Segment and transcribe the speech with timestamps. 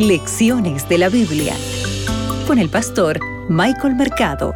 [0.00, 1.54] Lecciones de la Biblia
[2.46, 4.54] con el pastor Michael Mercado.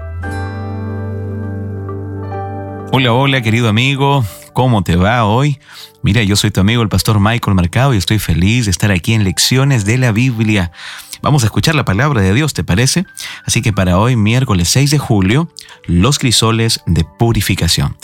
[2.92, 4.24] Hola, hola querido amigo,
[4.54, 5.58] ¿cómo te va hoy?
[6.03, 9.12] Mira, yo soy tu amigo el pastor Michael Mercado y estoy feliz de estar aquí
[9.12, 10.72] en Lecciones de la Biblia.
[11.21, 13.04] Vamos a escuchar la palabra de Dios, ¿te parece?
[13.45, 15.51] Así que para hoy, miércoles 6 de julio,
[15.85, 17.98] los crisoles de purificación.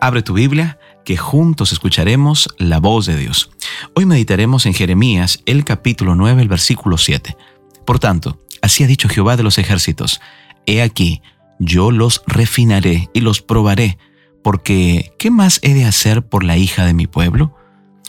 [0.00, 3.50] Abre tu Biblia, que juntos escucharemos la voz de Dios.
[3.92, 7.36] Hoy meditaremos en Jeremías, el capítulo 9, el versículo 7.
[7.84, 10.20] Por tanto, así ha dicho Jehová de los ejércitos,
[10.66, 11.20] He aquí,
[11.58, 13.98] yo los refinaré y los probaré
[14.42, 17.54] porque ¿qué más he de hacer por la hija de mi pueblo?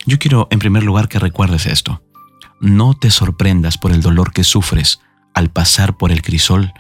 [0.06, 2.02] Yo quiero en primer lugar que recuerdes esto.
[2.62, 5.00] No te sorprendas por el dolor que sufres
[5.34, 6.74] al pasar por el crisol.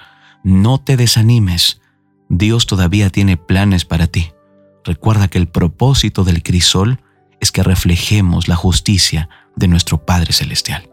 [0.43, 1.81] No te desanimes.
[2.29, 4.31] Dios todavía tiene planes para ti.
[4.83, 7.01] Recuerda que el propósito del crisol
[7.39, 10.89] es que reflejemos la justicia de nuestro Padre Celestial.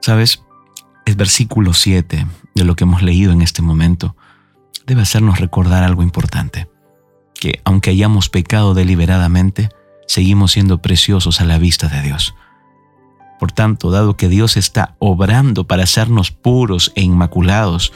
[0.00, 0.42] ¿Sabes?
[1.06, 4.16] El versículo 7 de lo que hemos leído en este momento
[4.86, 6.68] debe hacernos recordar algo importante
[7.42, 9.68] que aunque hayamos pecado deliberadamente,
[10.06, 12.36] seguimos siendo preciosos a la vista de Dios.
[13.40, 17.92] Por tanto, dado que Dios está obrando para hacernos puros e inmaculados,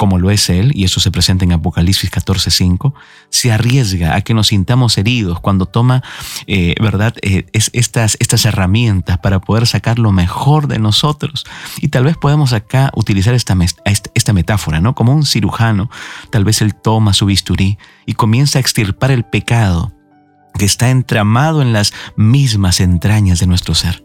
[0.00, 2.94] como lo es Él, y eso se presenta en Apocalipsis 14:5,
[3.28, 6.02] se arriesga a que nos sintamos heridos cuando toma,
[6.46, 11.44] eh, ¿verdad?, eh, es, estas, estas herramientas para poder sacar lo mejor de nosotros.
[11.82, 13.54] Y tal vez podemos acá utilizar esta,
[14.14, 14.94] esta metáfora, ¿no?
[14.94, 15.90] Como un cirujano,
[16.30, 17.76] tal vez Él toma su bisturí
[18.06, 19.92] y comienza a extirpar el pecado
[20.58, 24.02] que está entramado en las mismas entrañas de nuestro ser.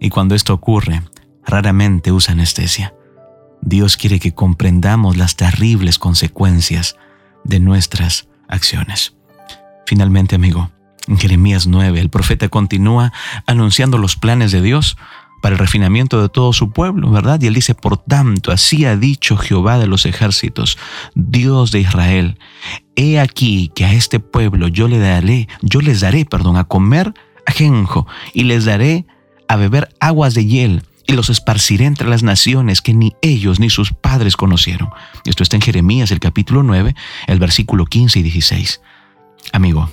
[0.00, 1.00] Y cuando esto ocurre,
[1.46, 2.92] raramente usa anestesia
[3.62, 6.96] Dios quiere que comprendamos las terribles consecuencias
[7.44, 9.14] de nuestras acciones.
[9.86, 10.70] Finalmente, amigo,
[11.08, 13.12] en Jeremías 9, el profeta continúa
[13.46, 14.96] anunciando los planes de Dios
[15.40, 17.40] para el refinamiento de todo su pueblo, ¿verdad?
[17.40, 20.78] Y él dice, por tanto, así ha dicho Jehová de los ejércitos,
[21.14, 22.38] Dios de Israel,
[22.94, 27.14] he aquí que a este pueblo yo le daré, yo les daré, perdón, a comer
[27.46, 29.06] ajenjo y les daré
[29.48, 33.68] a beber aguas de hiel y los esparciré entre las naciones que ni ellos ni
[33.68, 34.90] sus padres conocieron.
[35.24, 36.94] Esto está en Jeremías, el capítulo 9,
[37.26, 38.80] el versículo 15 y 16.
[39.52, 39.90] Amigo,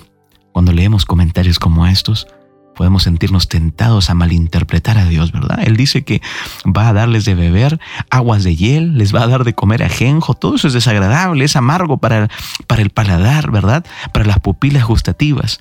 [0.52, 2.28] cuando leemos comentarios como estos,
[2.76, 5.58] podemos sentirnos tentados a malinterpretar a Dios, ¿verdad?
[5.66, 6.22] Él dice que
[6.64, 7.80] va a darles de beber
[8.10, 11.56] aguas de hiel, les va a dar de comer ajenjo, todo eso es desagradable, es
[11.56, 12.28] amargo para,
[12.68, 13.84] para el paladar, ¿verdad?
[14.12, 15.58] Para las pupilas gustativas.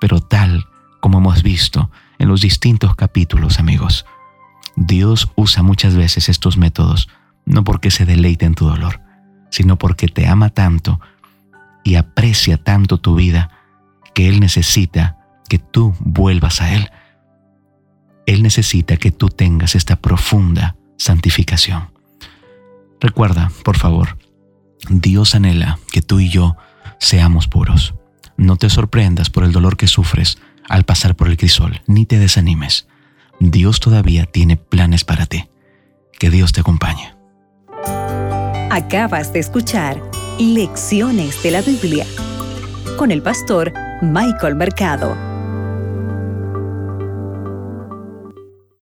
[0.00, 0.66] Pero tal
[0.98, 4.04] como hemos visto en los distintos capítulos, amigos,
[4.76, 7.08] Dios usa muchas veces estos métodos
[7.46, 9.00] no porque se deleite en tu dolor,
[9.50, 11.00] sino porque te ama tanto
[11.82, 13.50] y aprecia tanto tu vida
[14.14, 16.90] que Él necesita que tú vuelvas a Él.
[18.26, 21.90] Él necesita que tú tengas esta profunda santificación.
[23.00, 24.18] Recuerda, por favor,
[24.90, 26.56] Dios anhela que tú y yo
[26.98, 27.94] seamos puros.
[28.36, 30.38] No te sorprendas por el dolor que sufres
[30.68, 32.88] al pasar por el crisol, ni te desanimes.
[33.40, 35.48] Dios todavía tiene planes para ti.
[36.18, 37.14] Que Dios te acompañe.
[38.70, 40.02] Acabas de escuchar
[40.38, 42.06] Lecciones de la Biblia
[42.98, 45.35] con el pastor Michael Mercado.